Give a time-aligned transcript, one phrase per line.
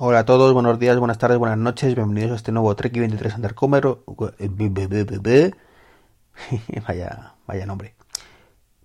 [0.00, 3.34] Hola a todos, buenos días, buenas tardes, buenas noches, bienvenidos a este nuevo Trek 23
[3.34, 3.98] Undercover.
[6.86, 7.96] vaya, vaya nombre.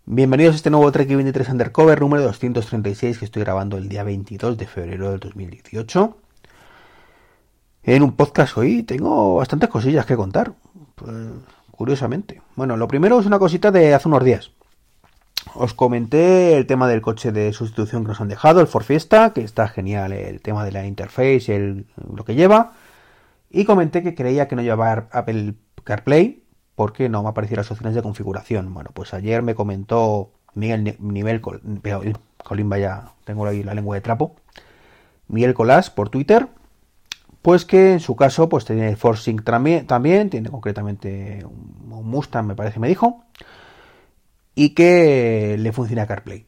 [0.05, 4.57] Bienvenidos a este nuevo Trek 23 Undercover número 236 que estoy grabando el día 22
[4.57, 6.18] de febrero del 2018.
[7.84, 10.54] En un podcast hoy tengo bastantes cosillas que contar,
[10.95, 11.14] pues,
[11.70, 12.41] curiosamente.
[12.55, 14.50] Bueno, lo primero es una cosita de hace unos días.
[15.55, 19.34] Os comenté el tema del coche de sustitución que nos han dejado, el Ford Fiesta,
[19.34, 22.74] que está genial el tema de la interface, el, lo que lleva.
[23.50, 26.43] Y comenté que creía que no llevaba Apple CarPlay
[26.75, 28.74] porque no me aparecían las opciones de configuración.
[28.74, 34.36] Bueno, pues ayer me comentó Miguel Nivel, Colín, vaya, tengo ahí la lengua de trapo,
[35.28, 36.47] Miguel Colás por Twitter,
[37.41, 42.55] pues que en su caso pues tiene Forcing también, también, tiene concretamente un Mustang, me
[42.55, 43.23] parece, me dijo
[44.56, 46.45] y que le funciona CarPlay.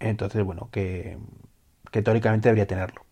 [0.00, 1.18] Entonces, bueno, que,
[1.90, 3.04] teóricamente debería tenerlo.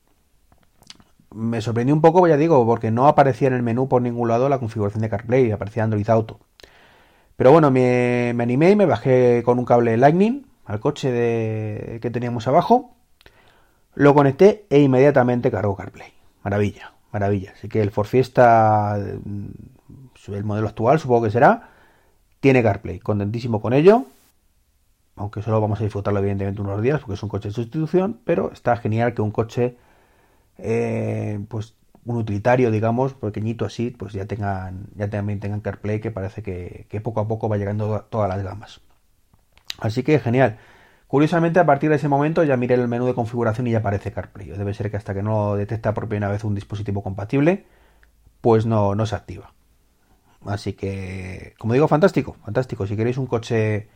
[1.30, 4.48] Me sorprendió un poco, ya digo, porque no aparecía en el menú por ningún lado
[4.48, 6.40] la configuración de CarPlay, aparecía Android Auto.
[7.36, 12.10] Pero bueno, me, animé y me bajé con un cable Lightning al coche de, que
[12.10, 12.96] teníamos abajo.
[13.94, 16.12] Lo conecté e inmediatamente cargó CarPlay.
[16.44, 17.52] Maravilla, maravilla.
[17.52, 21.71] Así que el Ford Fiesta, el modelo actual, supongo que será,
[22.42, 24.04] tiene CarPlay, contentísimo con ello.
[25.14, 28.50] Aunque solo vamos a disfrutarlo evidentemente unos días porque es un coche de sustitución, pero
[28.52, 29.76] está genial que un coche,
[30.58, 36.10] eh, pues un utilitario, digamos, pequeñito así, pues ya tengan, ya también tengan CarPlay, que
[36.10, 38.80] parece que, poco a poco va llegando a todas las gamas.
[39.78, 40.58] Así que genial.
[41.06, 44.10] Curiosamente, a partir de ese momento ya miré el menú de configuración y ya aparece
[44.10, 44.48] CarPlay.
[44.48, 47.66] Debe ser que hasta que no detecta por primera vez un dispositivo compatible,
[48.40, 49.52] pues no, no se activa.
[50.46, 52.86] Así que, como digo, fantástico, fantástico.
[52.86, 53.88] Si queréis un coche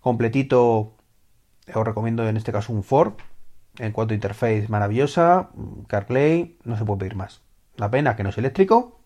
[0.00, 0.94] completito,
[1.74, 3.14] os recomiendo en este caso un Ford.
[3.78, 5.50] En cuanto a interface maravillosa,
[5.86, 7.40] CarPlay, no se puede pedir más.
[7.76, 9.00] La pena que no es eléctrico,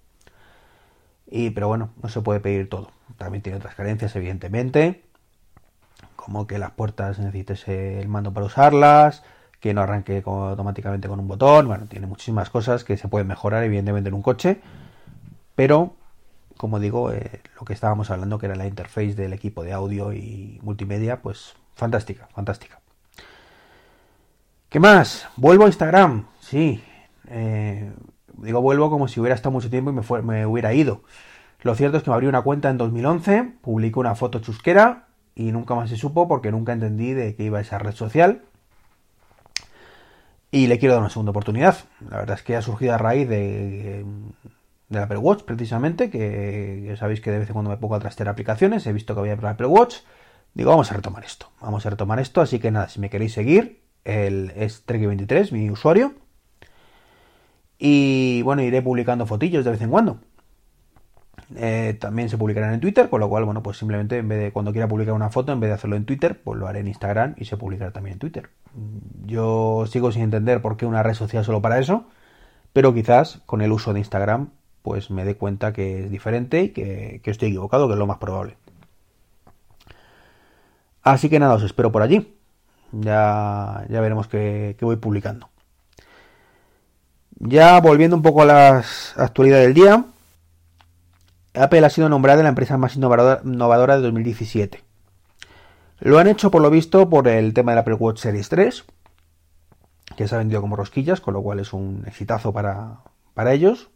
[1.27, 2.91] y, pero bueno, no se puede pedir todo.
[3.19, 5.05] También tiene otras carencias, evidentemente,
[6.16, 9.22] como que las puertas necesites el mando para usarlas,
[9.61, 11.66] que no arranque automáticamente con un botón.
[11.69, 14.61] Bueno, tiene muchísimas cosas que se pueden mejorar, evidentemente, en un coche,
[15.55, 15.97] pero
[16.56, 20.12] como digo, eh, lo que estábamos hablando, que era la interface del equipo de audio
[20.12, 22.81] y multimedia, pues fantástica, fantástica.
[24.69, 25.28] ¿Qué más?
[25.37, 26.82] Vuelvo a Instagram, sí.
[27.28, 27.93] Eh,
[28.38, 31.03] digo vuelvo como si hubiera estado mucho tiempo y me, hubiera ido.
[31.62, 35.53] Lo cierto es que me abrí una cuenta en 2011, publiqué una foto chusquera y
[35.53, 38.43] nunca más se supo porque nunca entendí de qué iba esa red social.
[40.50, 41.76] Y le quiero dar una segunda oportunidad.
[42.10, 44.04] La verdad es que ha surgido a raíz de
[44.89, 48.28] del Apple Watch precisamente, que sabéis que de vez en cuando me pongo a trastear
[48.28, 49.97] aplicaciones, he visto que había el Apple Watch,
[50.55, 53.33] digo, vamos a retomar esto, vamos a retomar esto, así que nada, si me queréis
[53.33, 56.15] seguir, el, es Trek23, mi usuario,
[57.78, 60.19] y bueno, iré publicando fotillos de vez en cuando.
[61.56, 64.53] Eh, también se publicarán en Twitter, con lo cual, bueno, pues simplemente en vez de
[64.53, 66.89] cuando quiera publicar una foto, en vez de hacerlo en Twitter, pues lo haré en
[66.89, 68.50] Instagram y se publicará también en Twitter.
[69.27, 72.06] Yo sigo sin entender por qué una red social solo para eso,
[72.73, 74.50] pero quizás con el uso de Instagram
[74.84, 78.19] pues me dé cuenta que es diferente y que, estoy equivocado, que es lo más
[78.19, 78.59] probable.
[81.03, 82.37] Así que nada, os espero por allí.
[82.93, 85.49] Ya, ya veremos qué, voy publicando.
[87.37, 90.05] Ya volviendo un poco a las actualidades del día,
[91.55, 94.84] Apple ha sido nombrada la empresa más innovadora, de 2017.
[96.00, 98.84] Lo han hecho por lo visto por el tema del Apple Watch Series 3,
[100.15, 102.99] que se ha vendido como rosquillas, con lo cual es un exitazo para,
[103.33, 103.89] para ellos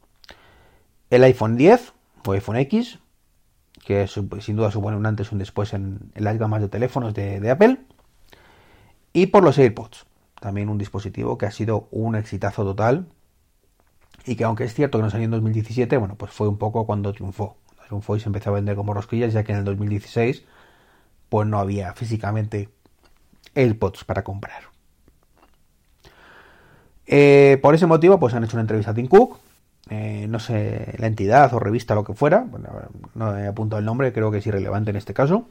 [1.10, 1.92] el iPhone 10
[2.26, 2.98] o iPhone X,
[3.84, 7.50] que sin duda supone un antes y un después en, las gamas de teléfonos de,
[7.50, 7.78] Apple,
[9.12, 10.06] y por los AirPods,
[10.40, 13.06] también un dispositivo que ha sido un exitazo total
[14.26, 16.86] y que aunque es cierto que no salió en 2017, bueno, pues fue un poco
[16.86, 17.56] cuando triunfó.
[17.86, 20.44] triunfó y se empezó a vender como rosquillas, ya que en el 2016
[21.28, 22.68] pues no había físicamente
[23.54, 24.62] AirPods para comprar.
[27.06, 29.38] Eh, por ese motivo, pues han hecho una entrevista a Tim Cook,
[29.90, 32.68] eh, no sé, la entidad o revista, lo que fuera, bueno,
[33.14, 35.46] no he apuntado el nombre, creo que es irrelevante en este caso.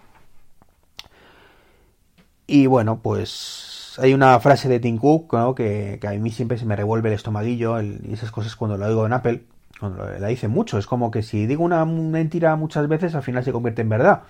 [2.47, 6.75] Y bueno, pues hay una frase de Tim Cook que, a mí siempre se me
[6.75, 9.45] revuelve el estomaguillo y esas cosas cuando lo digo en Apple,
[9.79, 13.43] cuando la dice mucho, es como que si digo una mentira muchas veces al final
[13.43, 14.23] se convierte en verdad.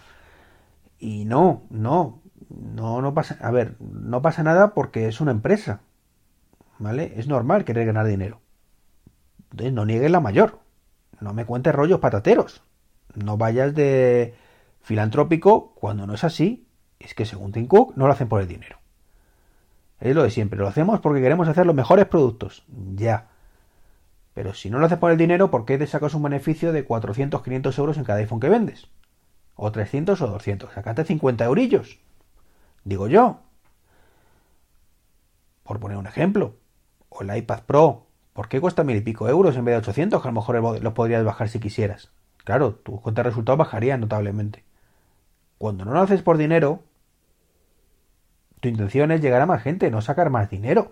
[0.99, 5.81] Y no, no, no, no pasa, a ver, no pasa nada porque es una empresa,
[6.79, 7.13] ¿vale?
[7.17, 8.41] Es normal querer ganar dinero.
[9.51, 10.59] No niegues la mayor.
[11.19, 12.63] No me cuentes rollos patateros.
[13.15, 14.35] No vayas de
[14.81, 16.67] filantrópico cuando no es así.
[16.99, 18.79] Es que según Tim Cook no lo hacen por el dinero.
[19.99, 20.59] Es lo de siempre.
[20.59, 22.63] Lo hacemos porque queremos hacer los mejores productos.
[22.95, 23.29] Ya.
[24.33, 26.85] Pero si no lo haces por el dinero, ¿por qué te sacas un beneficio de
[26.85, 28.87] 400, 500 euros en cada iPhone que vendes?
[29.55, 30.73] O 300 o 200.
[30.73, 31.99] Sacate 50 eurillos.
[32.83, 33.41] Digo yo.
[35.63, 36.55] Por poner un ejemplo.
[37.09, 38.06] O el iPad Pro.
[38.37, 40.21] ¿Por qué cuesta mil y pico euros en vez de 800?
[40.21, 42.11] Que a lo mejor lo podrías bajar si quisieras.
[42.43, 44.63] Claro, tu cuenta de resultados bajaría notablemente.
[45.57, 46.83] Cuando no lo haces por dinero,
[48.59, 50.91] tu intención es llegar a más gente, no sacar más dinero.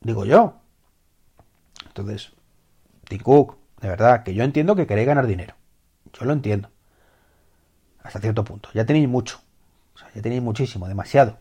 [0.00, 0.54] Digo yo.
[1.88, 2.32] Entonces,
[3.06, 5.56] Tim Cook, de verdad, que yo entiendo que queréis ganar dinero.
[6.18, 6.70] Yo lo entiendo.
[8.02, 8.70] Hasta cierto punto.
[8.72, 9.42] Ya tenéis mucho.
[9.94, 11.36] O sea, ya tenéis muchísimo, demasiado.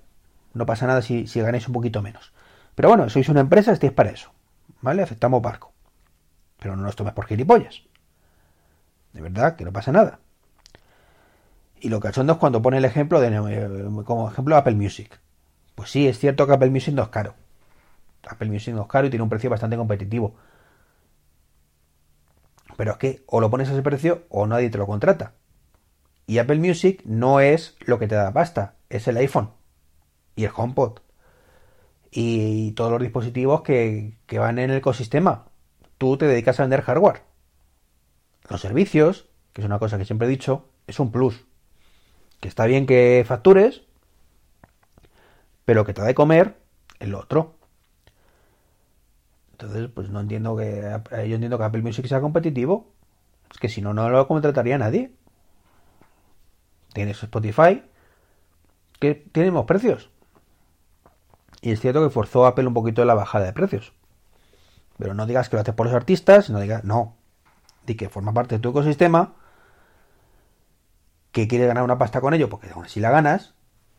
[0.53, 2.33] No pasa nada si, si ganáis un poquito menos.
[2.75, 4.31] Pero bueno, sois una empresa, estáis para eso.
[4.81, 5.03] ¿Vale?
[5.03, 5.73] Aceptamos barco.
[6.59, 7.83] Pero no nos tomes por gilipollas.
[9.13, 10.19] De verdad, que no pasa nada.
[11.79, 15.19] Y lo cachondo es cuando pone el ejemplo de, eh, como ejemplo Apple Music.
[15.75, 17.35] Pues sí, es cierto que Apple Music no es caro.
[18.27, 20.35] Apple Music no es caro y tiene un precio bastante competitivo.
[22.77, 25.33] Pero es que o lo pones a ese precio o nadie te lo contrata.
[26.25, 29.51] Y Apple Music no es lo que te da pasta, es el iPhone
[30.35, 30.99] y el HomePod.
[32.15, 35.45] Y todos los dispositivos que, que van en el ecosistema.
[35.97, 37.23] Tú te dedicas a vender hardware.
[38.49, 41.45] Los servicios, que es una cosa que siempre he dicho, es un plus
[42.43, 43.83] que está bien que factures,
[45.63, 46.57] pero que te da de comer
[46.99, 47.55] el otro.
[49.53, 50.81] Entonces, pues no entiendo que.
[51.09, 52.91] Yo entiendo que Apple Music sea competitivo.
[53.49, 55.13] Es que si no, no lo contrataría nadie.
[56.91, 57.81] Tienes Spotify,
[58.99, 60.09] que tiene más precios.
[61.63, 63.93] Y es cierto que forzó a Apple un poquito la bajada de precios.
[64.97, 67.15] Pero no digas que lo haces por los artistas, no digas, no.
[67.85, 69.33] Di que forma parte de tu ecosistema
[71.31, 73.53] que quieres ganar una pasta con ello, porque aún así la ganas,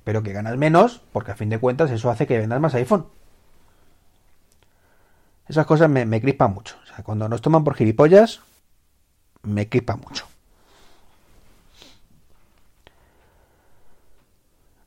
[0.04, 3.06] pero que ganas menos, porque a fin de cuentas eso hace que vendas más iPhone.
[5.48, 6.76] Esas cosas me, me crispan mucho.
[6.82, 8.42] O sea, cuando nos toman por gilipollas,
[9.42, 10.26] me crispan mucho.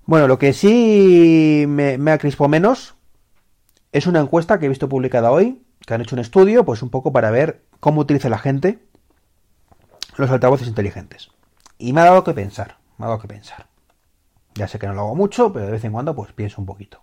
[0.08, 2.96] Bueno, lo que sí me, me acrispo menos
[3.92, 6.90] es una encuesta que he visto publicada hoy, que han hecho un estudio, pues un
[6.90, 8.80] poco para ver cómo utiliza la gente
[10.16, 11.30] los altavoces inteligentes.
[11.78, 13.68] Y me ha dado que pensar, me ha dado que pensar.
[14.56, 16.66] Ya sé que no lo hago mucho, pero de vez en cuando pues pienso un
[16.66, 17.02] poquito.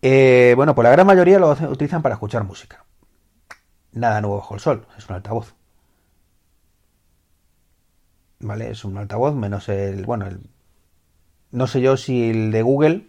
[0.00, 2.86] Eh, bueno, pues la gran mayoría lo utilizan para escuchar música.
[3.92, 5.54] Nada nuevo bajo el sol, es un altavoz.
[8.38, 8.70] ¿Vale?
[8.70, 10.40] Es un altavoz menos el, bueno, el,
[11.52, 13.06] no sé yo si el de Google,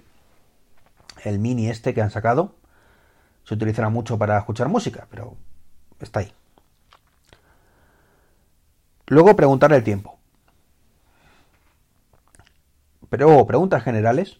[1.23, 2.55] el mini este que han sacado,
[3.43, 5.35] se utilizará mucho para escuchar música, pero
[5.99, 6.33] está ahí.
[9.07, 10.17] Luego preguntar el tiempo.
[13.09, 14.39] Pero preguntas generales.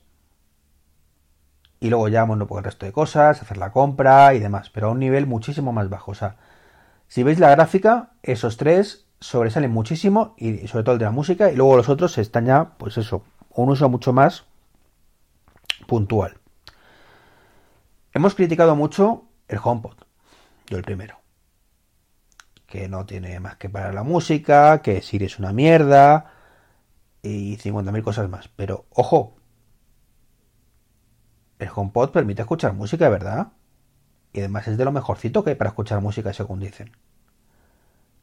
[1.81, 4.69] Y luego ya, bueno, por el resto de cosas, hacer la compra y demás.
[4.69, 6.12] Pero a un nivel muchísimo más bajo.
[6.12, 6.38] O sea,
[7.09, 10.36] si veis la gráfica, esos tres sobresalen muchísimo.
[10.38, 11.51] Y sobre todo el de la música.
[11.51, 13.25] Y luego los otros están ya, pues eso,
[13.56, 14.45] un uso mucho más
[15.88, 16.38] puntual.
[18.13, 19.95] Hemos criticado mucho el HomePod.
[20.68, 21.21] Yo el primero
[22.71, 26.31] que no tiene más que para la música, que Siri es una mierda
[27.21, 28.48] y 50.000 cosas más.
[28.48, 29.36] Pero ojo,
[31.59, 33.50] el HomePod permite escuchar música, ¿verdad?
[34.31, 36.91] Y además es de lo mejorcito que hay para escuchar música, según dicen.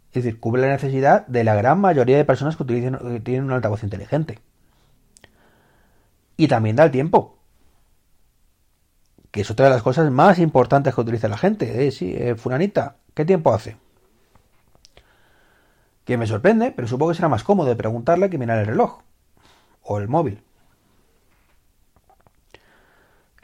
[0.09, 3.53] Es decir, cubre la necesidad de la gran mayoría de personas que, utilizan, tienen un
[3.53, 4.39] altavoz inteligente.
[6.39, 7.37] Y también da el tiempo.
[9.31, 11.87] Que es otra de las cosas más importantes que utiliza la gente.
[11.87, 11.91] ¿eh?
[11.91, 13.77] Sí, eh, Fulanita, ¿qué tiempo hace?
[16.09, 19.01] que me sorprende, pero supongo que será más cómodo de preguntarle que mirar el reloj
[19.83, 20.43] o el móvil.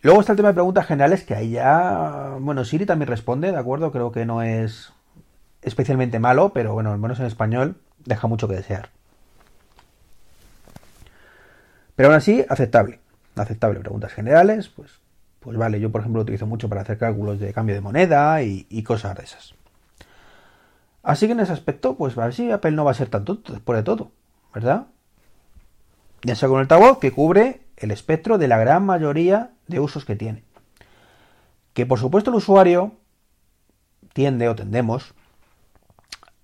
[0.01, 3.59] Luego está el tema de preguntas generales, que ahí ya, bueno, Siri también responde, ¿de
[3.59, 3.93] acuerdo?
[3.93, 4.95] Creo que no es
[5.61, 8.89] especialmente malo, pero bueno, al menos en español deja mucho que desear.
[11.97, 13.01] Pero aún así, aceptable.
[13.37, 13.81] Aceptable.
[13.81, 15.01] Preguntas generales, pues,
[15.41, 18.43] pues vale, yo por ejemplo lo utilizo mucho para hacer cálculos de cambio de moneda
[18.43, 19.55] y, cosas de esas.
[21.03, 23.25] Así que en ese aspecto, pues a ver si Apple no va a ser tan
[23.25, 24.11] tonto después de todo,
[24.55, 24.87] ¿verdad?
[26.23, 30.05] Ya sea con el altavoz que cubre el espectro de la gran mayoría de usos
[30.07, 30.45] que tiene.
[31.75, 32.95] Que por supuesto el usuario
[34.15, 35.13] tiende o tendemos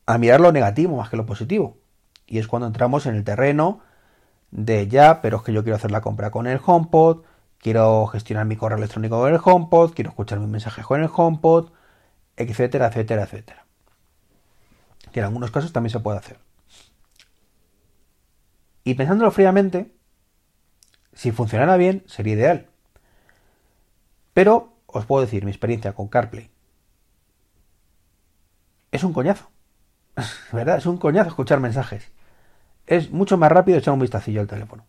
[0.05, 1.79] a mirar lo negativo más que lo positivo.
[2.27, 3.81] Y es cuando entramos en el terreno
[4.51, 7.25] de ya, pero es que yo quiero hacer la compra con el HomePod,
[7.59, 11.71] quiero gestionar mi correo electrónico con el HomePod, quiero escuchar mis mensajes con el HomePod,
[12.37, 13.67] etcétera, etcétera, etcétera
[15.13, 16.39] que en algunos casos también se puede hacer.
[18.85, 19.95] Y pensándolo fríamente,
[21.13, 22.67] Si funcionara bien, sería ideal.
[24.33, 26.51] Pero os puedo decir mi experiencia con CarPlay.
[28.93, 29.51] Es un coñazo.
[30.53, 30.79] ¿Verdad?
[30.79, 32.13] Es un coñazo escuchar mensajes.
[32.87, 34.85] Es mucho más rápido echar un vistacillo al teléfono.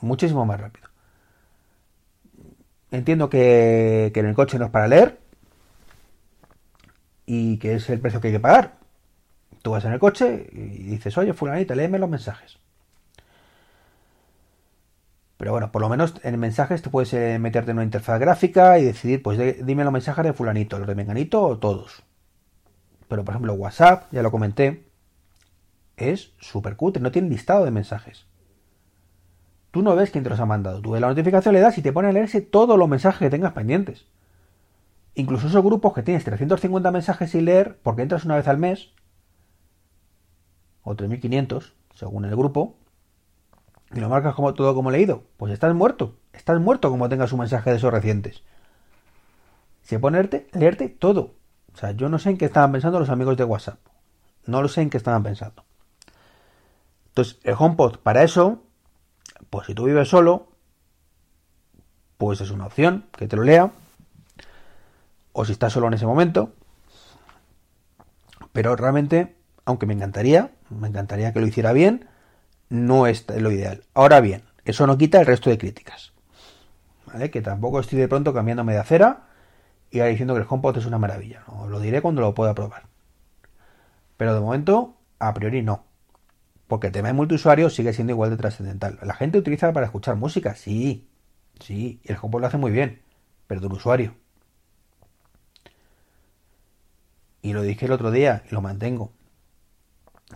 [0.00, 0.88] Muchísimo más rápido.
[2.90, 5.18] Entiendo que, en el coche no es para leer
[7.26, 8.76] y que es el precio que hay que pagar.
[9.62, 12.58] Tú vas en el coche y dices, oye, fulanita, léeme los mensajes.
[15.36, 18.78] Pero bueno, por lo menos en mensajes te puedes eh, meterte en una interfaz gráfica
[18.78, 22.04] y decidir, pues dime los mensajes de fulanito, los de menganito o todos.
[23.08, 24.84] Pero por ejemplo WhatsApp, ya lo comenté,
[25.96, 28.26] es súper cutre, no tiene listado de mensajes.
[29.70, 30.80] Tú no ves quién te los ha mandado.
[30.80, 33.30] Tú ves la notificación, le das y te pone a leerse todos los mensajes que
[33.30, 34.06] tengas pendientes.
[35.14, 38.92] Incluso esos grupos que tienes 350 mensajes sin leer porque entras una vez al mes,
[40.82, 42.76] o 3500, según el grupo,
[43.92, 46.16] y lo marcas como todo como leído, pues estás muerto.
[46.32, 48.42] Estás muerto como tengas un mensaje de esos recientes.
[49.82, 51.34] Si ponerte, leerte todo.
[51.72, 53.78] O sea, yo no sé en qué estaban pensando los amigos de WhatsApp.
[54.46, 55.64] No lo sé en qué estaban pensando.
[57.14, 58.64] Entonces, el HomePod, para eso,
[59.48, 60.48] pues si tú vives solo,
[62.18, 63.70] pues es una opción que te lo lea.
[65.32, 66.52] O si estás solo en ese momento.
[68.52, 72.08] Pero realmente, aunque me encantaría, me encantaría que lo hiciera bien,
[72.68, 73.84] no es lo ideal.
[73.94, 76.14] Ahora bien, eso no quita el resto de críticas.
[77.06, 77.30] ¿Vale?
[77.30, 79.28] Que tampoco estoy de pronto cambiándome de acera
[79.92, 81.44] y ahora diciendo que el HomePod es una maravilla.
[81.46, 81.68] ¿no?
[81.68, 82.86] Lo diré cuando lo pueda probar.
[84.16, 85.84] Pero de momento, a priori no.
[86.66, 88.98] Porque el tema de multiusuario sigue siendo igual de trascendental.
[89.02, 91.08] La gente utiliza para escuchar música, sí.
[91.60, 93.02] Sí, el HomePod lo hace muy bien.
[93.46, 94.14] Pero de un usuario.
[97.42, 99.12] Y lo dije el otro día y lo mantengo.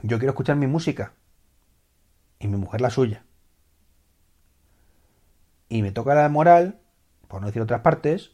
[0.03, 1.15] Yo quiero escuchar mi música
[2.39, 3.25] y mi mujer la suya.
[5.71, 6.81] Y me toca la moral,
[7.27, 8.33] por no decir otras partes,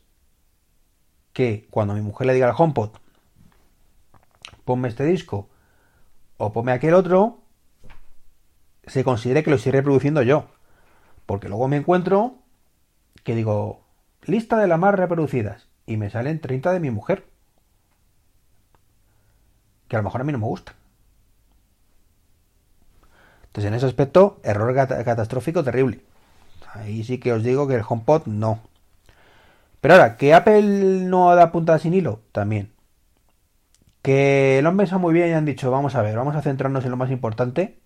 [1.33, 2.91] que cuando mi mujer le diga al HomePod,
[4.65, 5.49] ponme este disco
[6.37, 7.44] o ponme aquel otro,
[8.87, 10.47] se considere que lo estoy reproduciendo yo.
[11.27, 12.37] Porque luego me encuentro
[13.23, 13.85] que digo,
[14.23, 17.25] lista de las más reproducidas, y me salen 30 de mi mujer.
[19.89, 20.75] Que a lo mejor a mí no me gusta.
[23.47, 26.01] Entonces, en ese aspecto, error catastrófico terrible.
[26.73, 28.61] Ahí sí que os digo que el HomePod no.
[29.81, 30.63] Pero ahora, que Apple
[31.07, 32.73] no da puntada sin hilo, también.
[34.03, 36.85] Que lo han pensado muy bien y han dicho, vamos a ver, vamos a centrarnos
[36.85, 37.79] en lo más importante.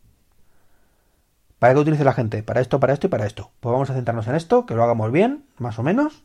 [1.59, 2.43] ¿Para qué utilice la gente?
[2.43, 3.51] Para esto, para esto y para esto.
[3.61, 6.23] Pues vamos a centrarnos en esto, que lo hagamos bien, más o menos,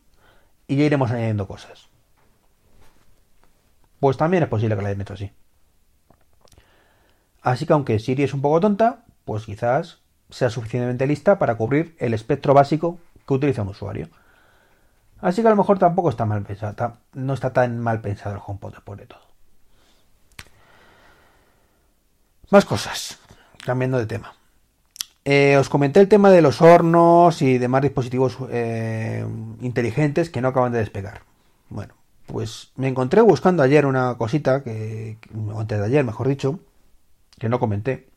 [0.68, 1.90] y ya iremos añadiendo cosas.
[4.00, 5.32] Pues también es posible que la hayan hecho así.
[7.42, 10.00] Así que aunque Siri es un poco tonta, pues quizás
[10.30, 14.10] sea suficientemente lista para cubrir el espectro básico que utiliza un usuario.
[15.20, 18.42] Así que a lo mejor tampoco está mal pensado, no está tan mal pensado el
[18.46, 19.22] HomePod después de todo.
[22.50, 23.20] Más cosas,
[23.66, 24.34] cambiando de tema.
[25.26, 29.26] Eh, os comenté el tema de los hornos y demás dispositivos eh,
[29.62, 31.22] inteligentes que no acaban de despegar.
[31.70, 31.94] Bueno,
[32.26, 35.18] pues me encontré buscando ayer una cosita que,
[35.58, 36.60] antes de ayer, mejor dicho,
[37.40, 38.10] que no comenté,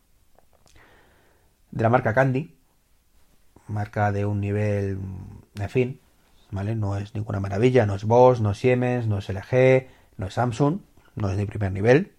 [1.70, 2.54] de la marca Candy,
[3.68, 4.98] marca de un nivel,
[5.58, 6.00] en fin,
[6.50, 6.74] ¿vale?
[6.74, 10.34] No es ninguna maravilla, no es Bosch, no es Siemens, no es LG, no es
[10.34, 10.80] Samsung,
[11.14, 12.12] no es de primer nivel.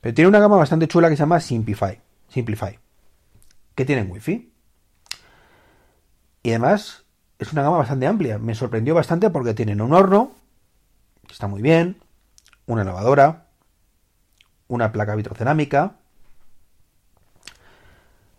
[0.00, 2.78] Pero tiene una gama bastante chula que se llama Simplify, Simplify,
[3.78, 4.52] que tiene Wi-Fi.
[6.42, 7.04] Y además
[7.38, 8.36] es una gama bastante amplia.
[8.36, 10.32] Me sorprendió bastante porque tienen un horno,
[11.24, 12.02] que está muy bien,
[12.66, 13.46] una lavadora,
[14.66, 15.94] una placa vitrocerámica,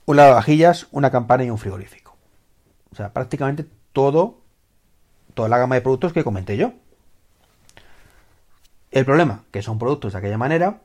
[0.06, 2.18] un lavavajillas, una campana y un frigorífico.
[2.92, 4.42] O sea, prácticamente todo,
[5.36, 6.74] toda la gama de productos que comenté yo.
[8.92, 10.82] El problema, que son productos de aquella manera,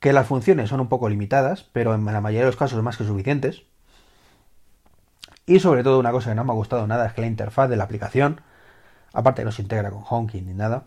[0.00, 2.96] que las funciones son un poco limitadas, pero en la mayoría de los casos más
[2.96, 3.64] que suficientes.
[5.46, 7.68] Y sobre todo una cosa que no me ha gustado nada es que la interfaz
[7.70, 8.40] de la aplicación,
[9.12, 10.84] aparte que no se integra con Honking ni nada,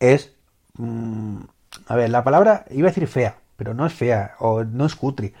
[0.00, 0.32] es...
[0.74, 1.40] Mm,
[1.86, 4.94] a ver, la palabra iba a decir fea, pero no es fea o no es
[4.94, 5.34] cutre.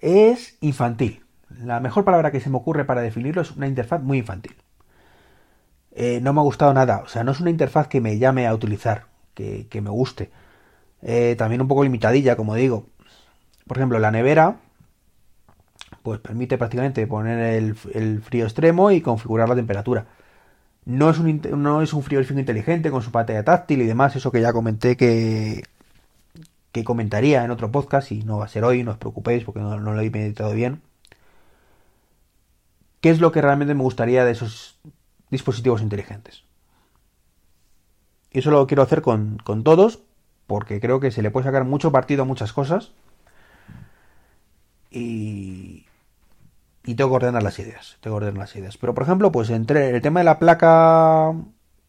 [0.00, 1.24] Es infantil.
[1.62, 4.56] La mejor palabra que se me ocurre para definirlo es una interfaz muy infantil.
[5.92, 7.02] Eh, no me ha gustado nada.
[7.04, 10.30] O sea, no es una interfaz que me llame a utilizar, que, me guste.
[11.02, 12.86] Eh, también un poco limitadilla, como digo.
[13.66, 14.56] Por ejemplo, la nevera,
[16.02, 17.38] pues permite prácticamente poner
[17.94, 20.06] el, frío extremo y configurar la temperatura.
[20.84, 24.40] No es, un, no es un inteligente con su pantalla táctil y demás, eso que
[24.40, 25.62] ya comenté que,
[26.72, 29.60] que comentaría en otro podcast y no va a ser hoy, no os preocupéis porque
[29.60, 30.82] no, lo he meditado bien.
[33.00, 34.78] qué es lo que realmente me gustaría de esos
[35.30, 36.44] dispositivos inteligentes.
[38.32, 40.02] Y eso lo quiero hacer con, con todos,
[40.50, 42.90] porque creo que se le puede sacar mucho partido a muchas cosas.
[44.90, 45.86] Y,
[46.84, 47.98] y tengo que ordenar las ideas.
[48.00, 48.76] Tengo que ordenar las ideas.
[48.76, 51.32] Pero por ejemplo, pues entre el tema de la placa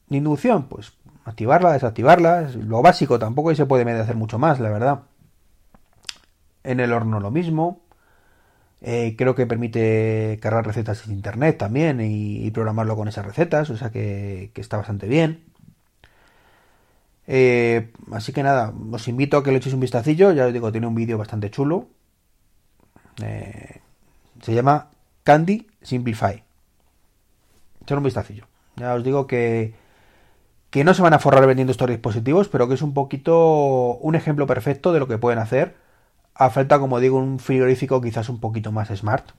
[0.10, 0.94] de inducción, pues
[1.26, 5.00] activarla, desactivarla, es lo básico, tampoco se puede hacer mucho más, la verdad.
[6.64, 7.82] En el horno lo mismo.
[8.82, 13.78] Eh, creo que permite cargar recetas en internet también y, programarlo con esas recetas, o
[13.78, 15.51] sea que, está bastante bien.
[17.28, 20.72] Eh, así que nada, os invito a que le echéis un vistacillo, ya os digo,
[20.72, 21.88] tiene un vídeo bastante chulo.
[23.22, 23.82] Eh,
[24.42, 24.90] se llama
[25.24, 26.44] Candy Simplify.
[27.82, 28.48] Echar un vistacillo.
[28.76, 29.76] Ya os digo que,
[30.70, 34.16] que no se van a forrar vendiendo estos dispositivos, pero que es un poquito un
[34.16, 35.76] ejemplo perfecto de lo que pueden hacer.
[36.34, 39.32] A falta, como digo, un frigorífico quizás un poquito más smart.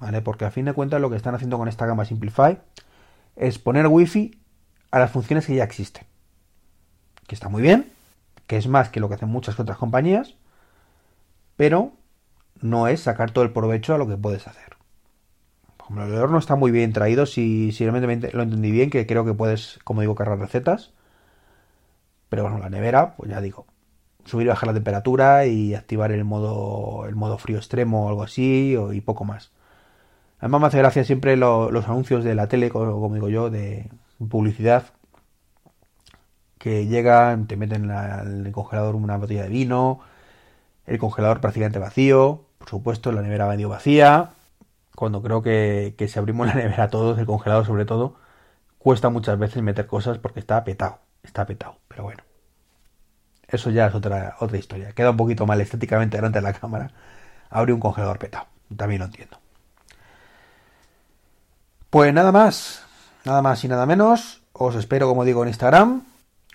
[0.00, 0.22] ¿Vale?
[0.22, 2.58] Porque a fin de cuentas lo que están haciendo con esta gama Simplify
[3.36, 4.40] es poner wifi
[4.90, 6.04] a las funciones que ya existen.
[7.30, 7.86] Que está muy bien,
[8.48, 10.34] que es más que lo que hacen muchas otras compañías,
[11.54, 11.92] pero
[12.60, 14.76] no es sacar todo el provecho a lo que puedes hacer.
[15.76, 19.24] Como el horno está muy bien traído, si, si realmente lo entendí bien, que creo
[19.24, 20.90] que puedes, como digo, cargar recetas.
[22.30, 23.64] Pero bueno, la nevera, pues ya digo,
[24.24, 28.24] subir y bajar la temperatura y activar el modo, el modo frío extremo o algo
[28.24, 29.52] así, y poco más.
[30.40, 33.88] Además me hace gracia siempre los anuncios de la tele, como, digo yo, de
[34.28, 34.86] publicidad,
[36.60, 40.00] que llegan, te meten en el congelador una botella de vino,
[40.86, 44.32] el congelador prácticamente vacío, por supuesto, la nevera medio vacía.
[44.94, 48.16] Cuando creo que, que si abrimos la nevera todos, el congelador sobre todo,
[48.78, 50.98] cuesta muchas veces meter cosas porque está petado.
[51.22, 52.22] Está petado, pero bueno.
[53.48, 54.92] Eso ya es otra, otra historia.
[54.92, 56.90] Queda un poquito mal estéticamente delante de la cámara.
[57.48, 58.46] Abre un congelador petado.
[58.76, 59.38] También lo entiendo.
[61.88, 62.84] Pues nada más.
[63.24, 64.42] Nada más y nada menos.
[64.52, 66.09] Os espero, como digo, en Instagram.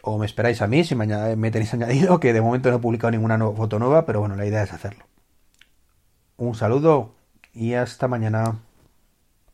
[0.08, 2.80] O me esperáis a mí si me, me tenéis añadido, que de momento no he
[2.80, 5.06] publicado ninguna foto nueva, pero bueno, la idea es hacerlo.
[6.38, 7.16] Un saludo
[7.54, 8.60] y hasta mañana.